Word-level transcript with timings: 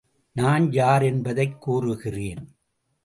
நான் 0.31 0.71
யார் 0.71 1.03
என்பதைக் 1.03 1.61
கூறுகிறேன். 1.61 2.55